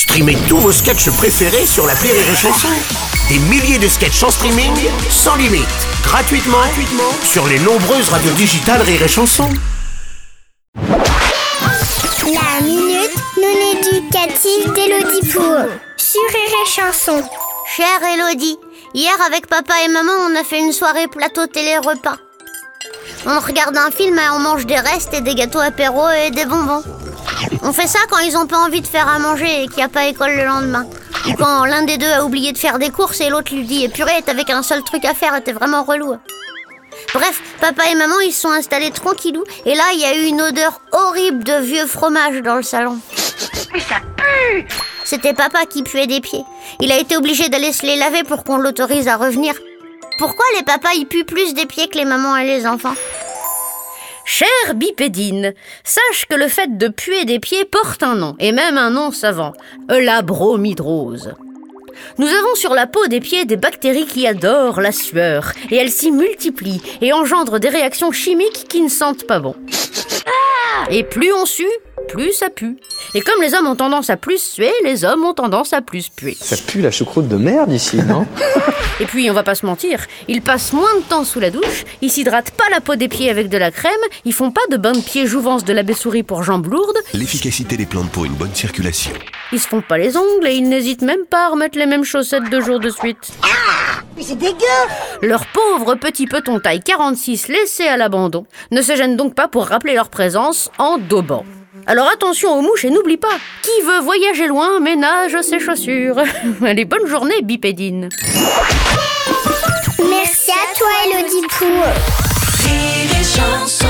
Streamez 0.00 0.38
tous 0.48 0.56
vos 0.56 0.72
sketchs 0.72 1.10
préférés 1.10 1.66
sur 1.66 1.86
la 1.86 1.92
Rire 1.92 2.14
et 2.14 2.34
Chanson. 2.34 2.68
Des 3.28 3.38
milliers 3.38 3.78
de 3.78 3.86
sketchs 3.86 4.22
en 4.22 4.30
streaming, 4.30 4.72
sans 5.10 5.36
limite, 5.36 5.68
gratuitement, 6.02 6.56
gratuitement 6.56 7.12
sur 7.22 7.46
les 7.46 7.58
nombreuses 7.58 8.08
radios 8.08 8.32
digitales 8.32 8.80
Rire 8.80 9.02
et 9.02 9.08
Chanson. 9.08 9.46
La 10.74 12.62
minute 12.62 13.14
non 13.36 13.78
éducative 13.78 14.72
d'Elodie 14.72 15.28
Pour 15.30 15.68
sur 15.98 16.22
Rire 16.32 16.56
et 16.64 16.70
Chanson. 16.70 17.22
Chère 17.76 18.02
Elodie, 18.02 18.56
hier 18.94 19.12
avec 19.26 19.48
papa 19.48 19.74
et 19.84 19.88
maman, 19.88 20.12
on 20.30 20.34
a 20.34 20.44
fait 20.44 20.60
une 20.60 20.72
soirée 20.72 21.08
plateau 21.08 21.46
télé-repas. 21.46 22.16
On 23.26 23.38
regarde 23.38 23.76
un 23.76 23.90
film 23.90 24.18
et 24.18 24.30
on 24.34 24.38
mange 24.38 24.64
des 24.64 24.80
restes 24.80 25.12
et 25.12 25.20
des 25.20 25.34
gâteaux 25.34 25.60
apéro 25.60 26.08
et 26.08 26.30
des 26.30 26.46
bonbons. 26.46 26.82
On 27.62 27.72
fait 27.72 27.86
ça 27.86 27.98
quand 28.10 28.18
ils 28.18 28.36
ont 28.36 28.46
pas 28.46 28.58
envie 28.58 28.80
de 28.80 28.86
faire 28.86 29.08
à 29.08 29.18
manger 29.18 29.62
et 29.62 29.66
qu'il 29.66 29.76
n'y 29.76 29.82
a 29.82 29.88
pas 29.88 30.06
école 30.06 30.34
le 30.36 30.44
lendemain. 30.44 30.86
Ou 31.28 31.34
quand 31.34 31.64
l'un 31.64 31.82
des 31.82 31.98
deux 31.98 32.10
a 32.10 32.24
oublié 32.24 32.52
de 32.52 32.58
faire 32.58 32.78
des 32.78 32.90
courses 32.90 33.20
et 33.20 33.28
l'autre 33.28 33.54
lui 33.54 33.64
dit 33.64 33.88
Purée, 33.88 34.22
t'avais 34.24 34.44
qu'un 34.44 34.62
seul 34.62 34.82
truc 34.82 35.04
à 35.04 35.14
faire 35.14 35.34
et 35.34 35.42
t'es 35.42 35.52
vraiment 35.52 35.82
relou. 35.82 36.16
Bref, 37.14 37.40
papa 37.60 37.84
et 37.90 37.94
maman 37.94 38.20
ils 38.20 38.32
se 38.32 38.42
sont 38.42 38.50
installés 38.50 38.90
tranquillou 38.90 39.44
et 39.66 39.74
là 39.74 39.84
il 39.94 40.00
y 40.00 40.04
a 40.04 40.16
eu 40.16 40.26
une 40.26 40.40
odeur 40.40 40.80
horrible 40.92 41.44
de 41.44 41.60
vieux 41.60 41.86
fromage 41.86 42.42
dans 42.42 42.56
le 42.56 42.62
salon. 42.62 42.98
Mais 43.72 43.80
ça 43.80 43.96
pue 44.16 44.66
C'était 45.04 45.34
papa 45.34 45.66
qui 45.66 45.82
puait 45.82 46.06
des 46.06 46.20
pieds. 46.20 46.44
Il 46.80 46.92
a 46.92 46.98
été 46.98 47.16
obligé 47.16 47.48
d'aller 47.48 47.72
se 47.72 47.84
les 47.86 47.96
laver 47.96 48.22
pour 48.22 48.44
qu'on 48.44 48.58
l'autorise 48.58 49.08
à 49.08 49.16
revenir. 49.16 49.54
Pourquoi 50.18 50.44
les 50.56 50.64
papas 50.64 50.92
ils 50.96 51.06
puent 51.06 51.24
plus 51.24 51.54
des 51.54 51.66
pieds 51.66 51.88
que 51.88 51.98
les 51.98 52.04
mamans 52.04 52.36
et 52.36 52.44
les 52.44 52.66
enfants? 52.66 52.94
Chère 54.32 54.74
bipédine, 54.76 55.54
sache 55.82 56.26
que 56.26 56.36
le 56.36 56.46
fait 56.46 56.78
de 56.78 56.86
puer 56.86 57.24
des 57.24 57.40
pieds 57.40 57.64
porte 57.64 58.04
un 58.04 58.14
nom, 58.14 58.36
et 58.38 58.52
même 58.52 58.78
un 58.78 58.90
nom 58.90 59.10
savant, 59.10 59.54
la 59.88 60.22
bromhydrose. 60.22 61.34
Nous 62.16 62.28
avons 62.28 62.54
sur 62.54 62.72
la 62.72 62.86
peau 62.86 63.04
des 63.08 63.18
pieds 63.18 63.44
des 63.44 63.56
bactéries 63.56 64.06
qui 64.06 64.28
adorent 64.28 64.80
la 64.80 64.92
sueur, 64.92 65.52
et 65.72 65.74
elles 65.74 65.90
s'y 65.90 66.12
multiplient 66.12 66.80
et 67.00 67.12
engendrent 67.12 67.58
des 67.58 67.70
réactions 67.70 68.12
chimiques 68.12 68.68
qui 68.68 68.80
ne 68.82 68.88
sentent 68.88 69.26
pas 69.26 69.40
bon. 69.40 69.56
Et 70.90 71.02
plus 71.02 71.32
on 71.32 71.44
sue, 71.44 71.66
plus 72.12 72.32
ça 72.32 72.50
pue. 72.50 72.76
Et 73.14 73.20
comme 73.20 73.40
les 73.42 73.54
hommes 73.54 73.66
ont 73.66 73.76
tendance 73.76 74.10
à 74.10 74.16
plus 74.16 74.42
suer, 74.42 74.70
les 74.84 75.04
hommes 75.04 75.24
ont 75.24 75.34
tendance 75.34 75.72
à 75.72 75.80
plus 75.80 76.08
puer. 76.08 76.36
Ça 76.40 76.56
pue 76.56 76.80
la 76.80 76.90
choucroute 76.90 77.28
de 77.28 77.36
merde 77.36 77.72
ici, 77.72 77.96
non 77.96 78.26
Et 79.00 79.06
puis, 79.06 79.30
on 79.30 79.34
va 79.34 79.42
pas 79.42 79.54
se 79.54 79.64
mentir, 79.64 80.04
ils 80.28 80.42
passent 80.42 80.72
moins 80.74 80.94
de 80.96 81.02
temps 81.02 81.24
sous 81.24 81.40
la 81.40 81.50
douche, 81.50 81.84
ils 82.02 82.10
s'hydratent 82.10 82.50
pas 82.50 82.68
la 82.70 82.80
peau 82.80 82.96
des 82.96 83.08
pieds 83.08 83.30
avec 83.30 83.48
de 83.48 83.56
la 83.56 83.70
crème, 83.70 83.92
ils 84.24 84.34
font 84.34 84.50
pas 84.50 84.60
de 84.70 84.76
bain 84.76 84.92
de 84.92 85.00
pieds 85.00 85.26
jouvence 85.26 85.64
de 85.64 85.72
la 85.72 85.82
baie-souris 85.82 86.22
pour 86.22 86.42
jambes 86.42 86.66
lourdes, 86.66 86.98
L'efficacité 87.14 87.76
des 87.78 87.86
plantes 87.86 88.10
pour 88.10 88.24
une 88.26 88.34
bonne 88.34 88.54
circulation. 88.54 89.12
ils 89.52 89.60
se 89.60 89.68
font 89.68 89.80
pas 89.80 89.96
les 89.96 90.16
ongles 90.16 90.46
et 90.46 90.52
ils 90.54 90.68
n'hésitent 90.68 91.02
même 91.02 91.24
pas 91.28 91.46
à 91.46 91.48
remettre 91.50 91.78
les 91.78 91.86
mêmes 91.86 92.04
chaussettes 92.04 92.50
deux 92.50 92.60
jours 92.60 92.80
de 92.80 92.90
suite. 92.90 93.30
Mais 94.16 94.22
c'est 94.22 94.36
dégueu 94.36 94.56
Leurs 95.22 95.46
pauvres 95.46 95.94
petits 95.94 96.26
petons 96.26 96.60
taille 96.60 96.80
46 96.80 97.48
laissés 97.48 97.86
à 97.88 97.96
l'abandon 97.96 98.44
ne 98.70 98.82
se 98.82 98.94
gênent 98.96 99.16
donc 99.16 99.34
pas 99.34 99.48
pour 99.48 99.66
rappeler 99.66 99.94
leur 99.94 100.10
présence 100.10 100.70
en 100.78 100.98
daubant. 100.98 101.44
Alors 101.86 102.08
attention 102.08 102.58
aux 102.58 102.62
mouches 102.62 102.84
et 102.84 102.90
n'oublie 102.90 103.16
pas, 103.16 103.28
qui 103.62 103.82
veut 103.84 104.00
voyager 104.00 104.46
loin 104.46 104.80
ménage 104.80 105.40
ses 105.42 105.58
chaussures. 105.58 106.18
Allez, 106.64 106.84
bonne 106.84 107.06
journée, 107.06 107.42
bipédine. 107.42 108.08
Merci 109.98 110.50
à 110.50 110.76
toi 110.76 110.88
Elodie 111.06 111.46
chanson 113.22 113.89